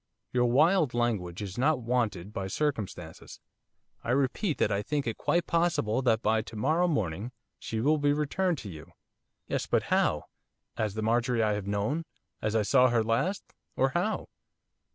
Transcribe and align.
Your 0.33 0.45
wild 0.45 0.95
language 0.95 1.43
is 1.43 1.59
not 1.59 1.81
warranted 1.81 2.33
by 2.33 2.47
circumstances. 2.47 3.39
I 4.03 4.09
repeat 4.09 4.57
that 4.57 4.71
I 4.71 4.81
think 4.81 5.05
it 5.05 5.15
quite 5.15 5.45
possible 5.45 6.01
that 6.01 6.23
by 6.23 6.41
to 6.41 6.55
morrow 6.55 6.87
morning 6.87 7.31
she 7.59 7.79
will 7.81 7.99
be 7.99 8.11
returned 8.11 8.57
to 8.65 8.69
you.' 8.69 8.93
'Yes, 9.47 9.67
but 9.67 9.83
how? 9.93 10.23
as 10.75 10.95
the 10.95 11.03
Marjorie 11.03 11.43
I 11.43 11.53
have 11.53 11.67
known, 11.67 12.05
as 12.41 12.55
I 12.55 12.63
saw 12.63 12.89
her 12.89 13.03
last, 13.03 13.53
or 13.75 13.89
how? 13.89 14.29